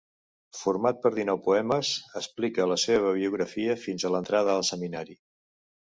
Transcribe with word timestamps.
Format 0.59 1.01
per 1.03 1.11
dinou 1.17 1.41
poemes, 1.49 1.91
explica 2.21 2.67
la 2.71 2.77
seva 2.87 3.13
biografia 3.21 3.79
fins 3.87 4.07
a 4.07 4.13
l'entrada 4.15 4.57
al 4.59 4.67
seminari. 4.71 5.19